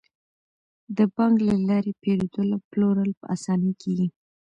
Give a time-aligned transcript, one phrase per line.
[0.97, 4.07] د بانک له لارې پيرودل او پلورل په اسانۍ کیږي.